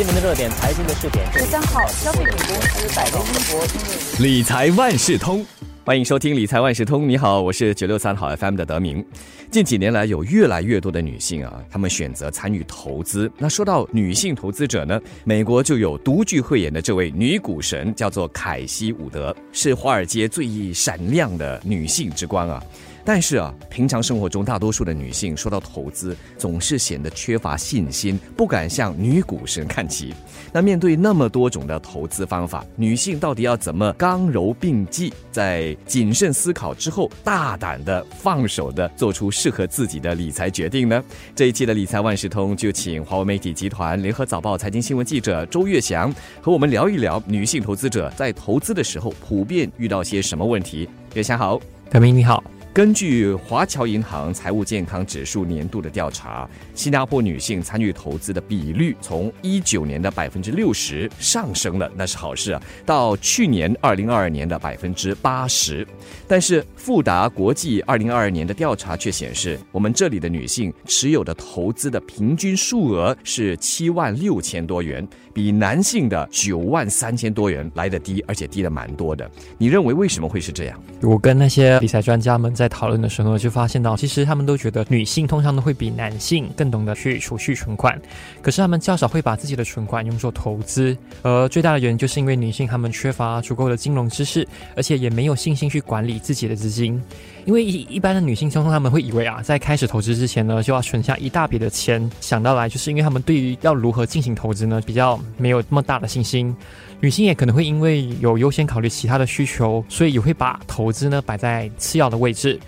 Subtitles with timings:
[0.00, 1.30] 新闻的热点，财经的试点。
[1.30, 5.44] 十三号，消费品公司百威英博理财万事通，
[5.84, 7.06] 欢迎收听理财万事通。
[7.06, 9.04] 你好，我是九六三好 FM 的德明。
[9.50, 13.30] 近几年来，有越来越多的女性啊，她们选择参与投资。
[13.36, 22.62] 那说到女性投资者呢，美国就有独具慧眼的这位女股神，叫做凯西·伍德，是华尔街最闪亮的女性之光啊。
[23.04, 30.14] 但是啊，平常生活中大多数的女性说到投资，总是显得缺乏信心，不敢向女股神看齐。
[30.52, 41.02] 那面对那么多种的投资方法，女性到底要怎么刚柔并济，在谨慎思考之后，大胆的放手的做出适合自己的理财决定呢？
[41.34, 50.88] 这一期的理财万事通就请华为媒体集团联合早报财经新闻记者周月祥和我们聊一聊女性投资者在投资的时候普遍遇到些什么问题。
[51.14, 52.42] 月祥好，大明你好。
[52.72, 65.84] 根据华侨银行财务健康指数年度的调查，新加坡女性参与投资的比率从一九年的百分之六十上升了，那是好事啊，到去年二零二二年的百分之八十。
[66.28, 79.28] 但是富达国际二零二二年的调查却显示，我们这里的女性持有的投资的平均数额是七万六千多元，比男性的九万三千多元来的低，而且低的蛮多的。
[79.58, 80.80] 你认为为什么会是这样？
[81.02, 82.54] 我跟那些理财专家们。
[82.60, 87.98] 在讨论的时候，就发现到，其实他们都觉得女性通常都会比男性更懂得去储蓄存款，
[88.42, 90.94] 可是他们较少会把自己的存款用作投资。
[91.22, 97.00] 而最大的原因就是因为女性她们缺乏足够的金融知识，而且也没有信心去管理自己的资金。
[97.46, 106.54] 因为一一般的女性通常他们会以为啊，在开始投资之前呢，就要存下一大笔的钱，想到来就是因为他们对于要如何进行投资呢，比较没有那么大的信心。
[107.00, 112.60] 女性也可能会因为有优先考虑其他的需求，所以也会把投资呢摆在次要的位置。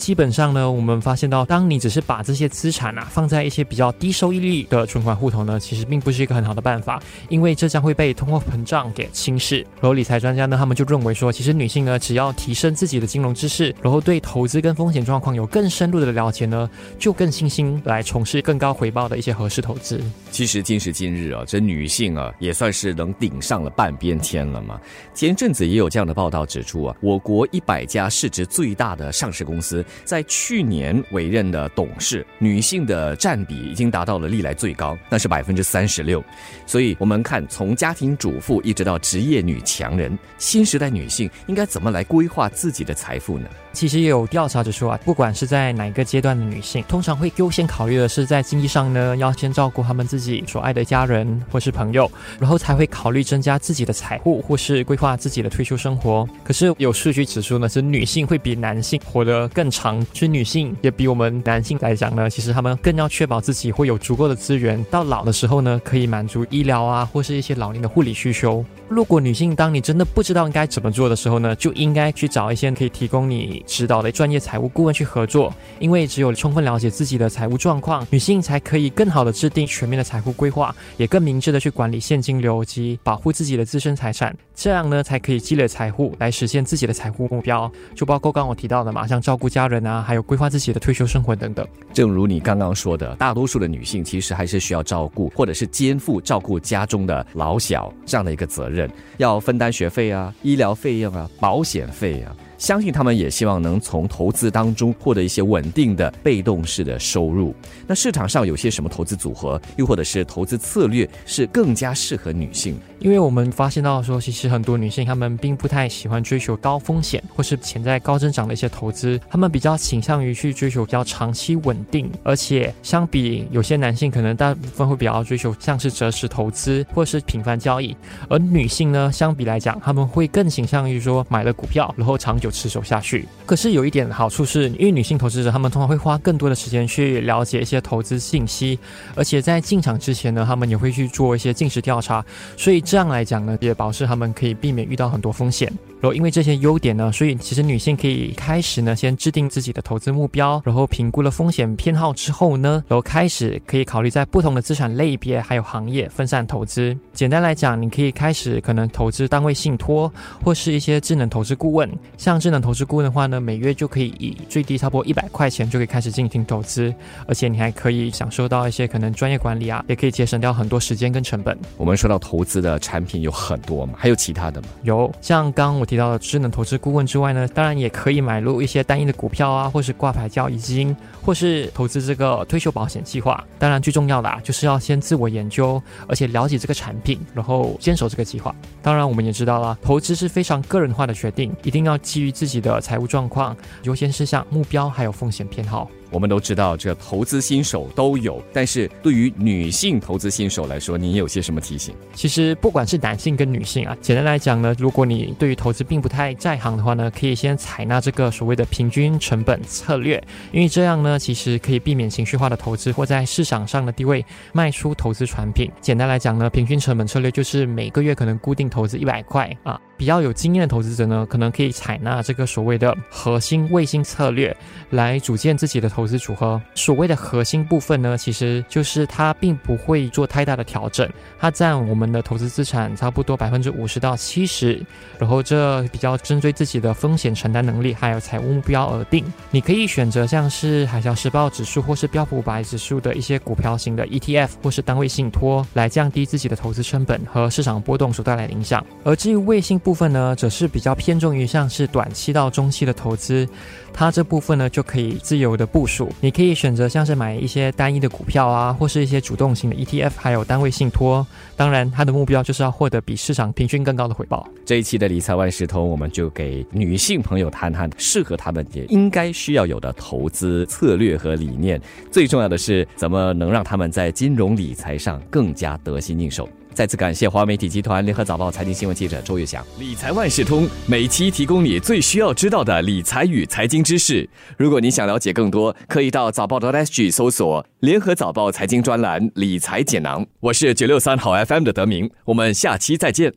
[0.00, 9.58] 基本上呢，我们发现到，当你只是把这些资产啊放在一些比较低收益率的存款户头呢，其实并不是一个很好的办法，因为这将会被通货膨胀给侵蚀。
[9.74, 16.68] 然后理财专家呢，他们就认为说，其实女性呢，只要提升自己的金融知识，然后对投资跟风险状况有更深入的了解呢，
[16.98, 20.00] 就更信心来从事更高回报的一些合适投资。
[20.30, 24.80] 其实今时今日啊，这女性啊也算是能顶上了半边天了嘛。
[25.12, 29.84] 前阵子也有这样的报道指出啊，我国一百家市值最大的上市公司。
[30.04, 36.22] 在去年委任的董事女性的占比已经达到了历来最高，那是百分之三十六。
[36.66, 43.48] 所以，我们看从家庭主妇一直到职业女强人，新时代女性应该怎么来规划自己的财富呢？
[43.72, 56.28] 其实也有调查指出啊，不管是在哪一个阶段的女性，通常会优先考虑的是在经济上呢，要先照顾他们自己所爱的家人或是朋友，然后才会考虑增加自己的财富或是规划自己的退休生活。
[56.42, 59.79] 可是有数据指出呢，是女性会比男性活得更长，
[60.12, 68.64] 其实女性也比我们男性来讲呢，其实他们更要确保自己会有足够的资源，到老的时候呢，可以满足医疗啊或是一些老龄的护理需求。
[68.88, 91.66] 如果女性当你真的不知道应该怎么做的时候呢，就应该去找一些可以提供你指导的专业财务顾问去合作，因为只有充分了解自己的财务状况，女性才可以更好的制定全面的财富规划，也更明智的去管理现金流及保护自己的自身财产，这样呢才可以积累财富来实现自己的财富目标，就包括刚我提到的嘛，像照顾家人啊，还有规划自己的退休生活等等。
[91.94, 98.90] 正如你刚刚说的，大多数的女性其实还是需要照顾或者是肩负照顾家中的老小这样的一个责任。
[99.18, 102.34] 要分担学费啊、医疗费用啊、保险费啊。
[102.60, 107.54] 相信他们也希望能从投资当中获得一些稳定的被动式的收入。
[107.86, 112.78] 那市场上有些什么投资组合，又或者是投资策略是更加适合女性？
[112.98, 127.96] 因为我们发现到说，其实很多女性她们并不太喜欢追求高风险或是潜在高增长的一些投资，她们比较倾向于去追求比较长期稳定，而且相比有些男性可能大部分会比较追求像是择时投资或是频繁交易，
[128.28, 132.49] 而女性呢，相比来讲，她们会更倾向于说买了股票然后长久。
[132.50, 133.26] 持守下去。
[133.46, 138.78] 可是有一点好处是，因为女性投资者她们通常会花更多的时间去了解一些投资信息，
[139.14, 142.24] 而且在进场之前呢，她们也会去做一些尽职调查，
[142.56, 145.72] 所以这样来讲呢，也保持她们可以避免遇到很多风险。
[146.00, 156.96] 然后因为这些优点呢，所以其实女性可以开始呢，先制定自己的投资目标，然后评估了风险偏好之后呢，然后开始可以考虑在不同的资产类别还有行业分散投资。
[157.12, 160.10] 简单来讲，你可以开始可能投资单位信托
[160.42, 161.86] 或是一些智能投资顾问。
[162.16, 166.94] 像智能投资顾问的话呢，每月就可以以最低差不多一百块钱就可以开始进行投资，
[167.26, 171.58] 而且你还可以享受到一些可能专业管理啊，也可以节省掉很多时间跟成本。
[171.76, 174.68] 我们说到投资的产品有很多嘛，还有其他的吗？
[174.84, 175.86] 有，像刚我。
[175.90, 183.44] 提到的智能投资顾问之外呢，当然也可以买入一些单一的股票啊，或是挂牌交易基金，或是投资这个退休保险计划。
[183.58, 188.54] 当然最重要的啊，就是要先自我研究，而且了解这个产品，然后坚守这个计划。
[188.80, 195.90] 当然我们也知道了，投资是非常个人化的决定，一定要基于自己的财务状况、优先事项、目标还有风险偏好。
[196.10, 201.94] 我们都知道，这投资新手都有，但是对于女性投资新手来说，你有些什么提醒？
[202.14, 210.22] 其实不管是男性跟女性啊，简单来讲呢，如果你对于投资并不太在行的话呢，可以先采纳这个所谓的平均成本策略，
[210.52, 215.70] 因为这样呢，其实可以避免情绪化的投资或在市场上的地位卖出投资产品。
[215.80, 219.80] 简单来讲呢，平均成本策略就是每个月可能固定投资一百块啊。
[219.96, 224.56] 比较有经验的投资者呢，可能可以采纳这个所谓的核心卫星策略
[224.88, 226.60] 来组建自己的投投资组合。
[226.74, 231.08] 所谓的核心部分呢，其实就是它并不会做太大的调整，
[231.38, 234.82] 它占我们的投资资产差不多百分之五十到七十。
[235.18, 239.24] 然后这比较针对自己的风险承担能力还有财务目标而定。
[239.50, 248.84] 你可以选择像是海啸时报指数或是标普五百指数的一些股票型的 ETF 或是单位信托，来降低自己的投资成本和市场波动所带来的影响。
[249.04, 253.46] 而至于卫星部，分呢，则是比较偏重于像是短期到中期的投资，
[253.92, 255.89] 它这部分呢就可以自由的部署。
[256.20, 261.26] 你可以选择像是买一些单一的股票啊，或是一些主动型的 ETF，还有单位信托。
[261.56, 264.46] 当然，它的目标就是要获得比市场平均更高的回报。
[264.64, 271.80] 这一期的理财万事通，我们就给女性朋友谈谈适合她们也应该需要有的投资策略和理念。
[272.10, 276.48] 最重要的是，怎么能让他们在金融理财上更加得心应手。
[276.80, 279.62] 再次感谢华媒体集团联合早报财经新闻记者周月翔。
[279.78, 284.26] 理财万事通每期提供你最需要知道的理财与财经知识。
[284.56, 290.26] 如果你想了解更多，可以到早报的 SG 搜索联合早报财经专栏理财简囊。
[290.40, 293.34] 我是九六三好 FM 的德明，我们下期再见。